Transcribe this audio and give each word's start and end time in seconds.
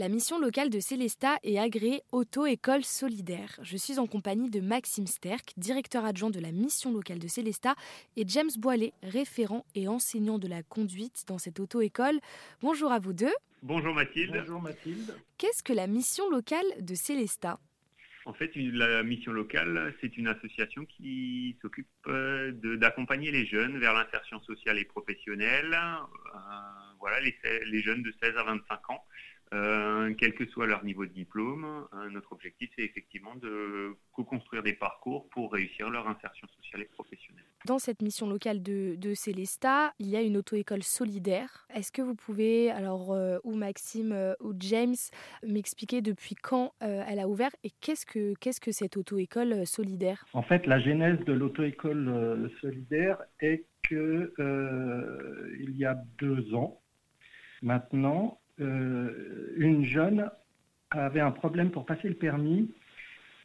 La 0.00 0.08
mission 0.08 0.38
locale 0.38 0.70
de 0.70 0.80
Célesta 0.80 1.36
est 1.42 1.58
agréée 1.58 2.00
Auto-École 2.10 2.84
Solidaire. 2.84 3.60
Je 3.60 3.76
suis 3.76 3.98
en 3.98 4.06
compagnie 4.06 4.48
de 4.48 4.60
Maxime 4.60 5.06
Sterck, 5.06 5.52
directeur 5.58 6.06
adjoint 6.06 6.30
de 6.30 6.40
la 6.40 6.52
mission 6.52 6.90
locale 6.90 7.18
de 7.18 7.28
Célesta, 7.28 7.74
et 8.16 8.24
James 8.26 8.48
Boilet, 8.56 8.94
référent 9.02 9.66
et 9.74 9.88
enseignant 9.88 10.38
de 10.38 10.48
la 10.48 10.62
conduite 10.62 11.24
dans 11.28 11.36
cette 11.36 11.60
auto-école. 11.60 12.18
Bonjour 12.62 12.92
à 12.92 12.98
vous 12.98 13.12
deux. 13.12 13.34
Bonjour 13.62 13.92
Mathilde. 13.92 14.32
Bonjour 14.38 14.62
Mathilde. 14.62 15.14
Qu'est-ce 15.36 15.62
que 15.62 15.74
la 15.74 15.86
mission 15.86 16.30
locale 16.30 16.64
de 16.80 16.94
Célesta? 16.94 17.60
En 18.24 18.32
fait, 18.32 18.52
la 18.54 19.02
mission 19.02 19.32
locale, 19.32 19.94
c'est 20.00 20.16
une 20.16 20.28
association 20.28 20.86
qui 20.86 21.58
s'occupe 21.60 21.88
euh, 22.06 22.52
d'accompagner 22.78 23.32
les 23.32 23.44
jeunes 23.44 23.78
vers 23.78 23.92
l'insertion 23.92 24.40
sociale 24.44 24.78
et 24.78 24.86
professionnelle. 24.86 25.74
Euh, 25.74 26.38
voilà, 26.98 27.20
les, 27.20 27.36
les, 27.66 27.82
jeunes 27.82 28.02
de 28.02 28.14
16 28.22 28.34
à 28.38 28.44
25 28.44 28.90
ans 28.90 29.04
euh, 29.52 30.14
quel 30.16 30.34
que 30.34 30.46
soit 30.46 30.66
leur 30.68 30.84
niveau 30.84 31.04
de 31.04 31.10
diplôme, 31.10 31.64
euh, 31.92 32.08
notre 32.10 32.32
objectif 32.32 32.70
c'est 32.76 32.84
effectivement 32.84 33.34
de 33.34 33.96
co-construire 34.12 34.62
des 34.62 34.74
parcours 34.74 35.28
pour 35.30 35.52
réussir 35.52 35.90
leur 35.90 36.06
insertion 36.06 36.46
sociale 36.48 36.82
et 36.82 36.84
professionnelle. 36.84 37.44
Dans 37.66 37.80
cette 37.80 38.00
mission 38.00 38.28
locale 38.28 38.62
de, 38.62 38.94
de 38.96 39.12
Célesta, 39.12 39.92
il 39.98 40.08
y 40.08 40.16
a 40.16 40.22
une 40.22 40.36
auto-école 40.36 40.84
solidaire. 40.84 41.66
Est-ce 41.74 41.90
que 41.90 42.00
vous 42.00 42.14
pouvez, 42.14 42.70
alors, 42.70 43.12
euh, 43.12 43.38
ou 43.42 43.56
Maxime 43.56 44.36
ou 44.40 44.54
James, 44.60 44.94
m'expliquer 45.44 46.00
depuis 46.00 46.36
quand 46.36 46.72
elle 46.80 47.18
a 47.18 47.28
ouvert 47.28 47.50
et 47.64 47.70
qu'est-ce 47.80 48.06
que, 48.06 48.34
qu'est-ce 48.40 48.60
que 48.60 48.70
cette 48.70 48.96
auto-école 48.96 49.66
solidaire? 49.66 50.24
En 50.32 50.42
fait, 50.42 50.66
la 50.66 50.78
genèse 50.78 51.18
de 51.24 51.32
l'auto-école 51.32 52.50
solidaire 52.60 53.18
est 53.40 53.64
que 53.82 54.32
il 55.58 55.76
y 55.76 55.84
a 55.84 55.96
deux 56.18 56.54
ans, 56.54 56.80
maintenant, 57.62 58.40
euh, 58.60 58.99
une 59.60 59.84
jeune 59.84 60.30
avait 60.90 61.20
un 61.20 61.30
problème 61.30 61.70
pour 61.70 61.84
passer 61.84 62.08
le 62.08 62.14
permis 62.14 62.72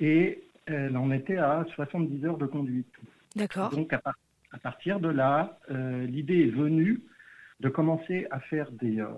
et 0.00 0.42
elle 0.64 0.96
en 0.96 1.12
était 1.12 1.36
à 1.36 1.64
70 1.74 2.24
heures 2.24 2.38
de 2.38 2.46
conduite. 2.46 2.92
D'accord. 3.36 3.70
Donc 3.70 3.92
à, 3.92 4.00
partir 4.62 5.00
de 5.00 5.08
là, 5.08 5.60
euh, 5.70 6.06
l'idée 6.06 6.46
est 6.46 6.50
venue 6.50 7.02
de 7.60 7.68
commencer 7.68 8.26
à 8.30 8.40
faire 8.40 8.72
des, 8.72 9.00
euh, 9.00 9.08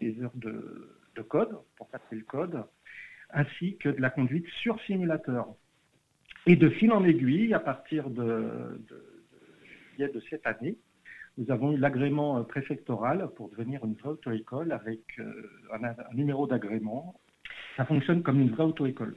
des, 0.00 0.20
heures 0.20 0.32
de, 0.34 0.90
code 1.28 1.56
pour 1.76 1.88
passer 1.88 2.16
le 2.16 2.22
code, 2.22 2.64
ainsi 3.30 3.76
que 3.76 3.88
de 3.88 4.00
la 4.00 4.10
conduite 4.10 4.46
sur 4.62 4.80
simulateur. 4.82 5.46
Et 6.46 6.56
de 6.56 6.68
fil 6.70 6.92
en 6.92 7.04
aiguille, 7.04 7.54
à 7.54 7.60
partir 7.60 8.10
de, 8.10 8.82
de, 9.98 10.06
de 10.08 10.22
cette 10.28 10.46
année, 10.46 10.76
nous 11.36 11.50
avons 11.50 11.72
eu 11.72 11.76
l'agrément 11.76 12.38
euh, 12.38 12.42
préfectoral 12.42 13.28
pour 13.36 13.50
devenir 13.50 13.84
une 13.84 13.94
vraie 13.94 14.10
auto-école 14.10 14.72
avec 14.72 15.00
euh, 15.18 15.50
un, 15.72 16.14
numéro 16.14 16.46
d'agrément. 16.46 17.20
Ça 17.76 17.84
fonctionne 17.84 18.22
comme 18.22 18.40
une 18.40 18.50
vraie 18.50 18.64
auto-école. 18.64 19.16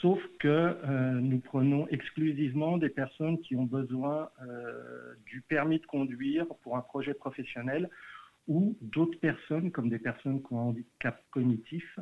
Sauf 0.00 0.20
que 0.40 0.48
euh, 0.48 1.12
nous 1.12 1.38
prenons 1.38 1.86
exclusivement 1.88 2.78
des 2.78 2.88
personnes 2.88 3.40
qui 3.40 3.56
ont 3.56 3.64
besoin 3.64 4.28
du 5.24 5.40
permis 5.40 5.78
de 5.78 5.86
conduire 5.86 6.46
pour 6.62 6.76
un 6.76 6.82
projet 6.82 7.14
professionnel 7.14 7.88
ou 8.46 8.76
d'autres 8.82 9.18
personnes, 9.18 9.70
comme 9.70 9.88
des 9.88 9.98
personnes 9.98 10.42
qui 10.42 10.52
ont 10.52 10.60
un 10.60 10.64
handicap 10.64 11.22
cognitif, 11.30 11.98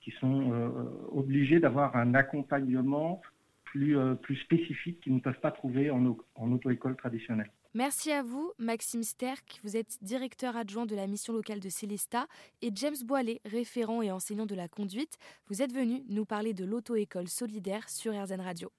qui 0.00 0.12
sont 0.12 0.72
obligées 1.10 1.58
d'avoir 1.58 1.96
un 1.96 2.14
accompagnement 2.14 3.20
plus, 3.64 3.96
spécifique 4.42 5.00
qu'ils 5.00 5.14
ne 5.14 5.20
peuvent 5.20 5.40
pas 5.40 5.50
trouver 5.50 5.90
en, 5.90 6.16
en 6.36 6.52
auto-école 6.52 6.96
traditionnelle. 6.96 7.50
Merci 7.76 8.12
à 8.12 8.22
vous, 8.22 8.52
Maxime 8.56 9.02
Sterck. 9.02 9.58
Vous 9.64 9.76
êtes 9.76 9.98
directeur 10.00 10.56
adjoint 10.56 10.86
de 10.86 10.94
la 10.94 11.08
mission 11.08 11.32
locale 11.32 11.58
de 11.58 11.68
Célesta 11.68 12.28
et 12.62 12.70
James 12.72 12.94
Boilet, 13.04 13.40
référent 13.44 14.00
et 14.00 14.12
enseignant 14.12 14.46
de 14.46 14.54
la 14.54 14.68
conduite. 14.68 15.18
Vous 15.48 15.60
êtes 15.60 15.72
venu 15.72 16.04
nous 16.08 16.24
parler 16.24 16.54
de 16.54 16.64
l'auto-école 16.64 17.26
solidaire 17.26 17.88
sur 17.88 18.12
RZN 18.12 18.40
Radio. 18.40 18.70